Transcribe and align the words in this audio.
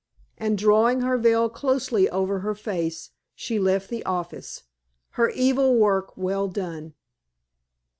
And 0.39 0.57
drawing 0.57 1.01
her 1.01 1.15
veil 1.15 1.47
closely 1.47 2.09
over 2.09 2.39
her 2.39 2.55
face, 2.55 3.11
she 3.35 3.59
left 3.59 3.89
the 3.91 4.03
office, 4.03 4.63
her 5.11 5.29
evil 5.29 5.75
work 5.77 6.17
well 6.17 6.47
done. 6.47 6.95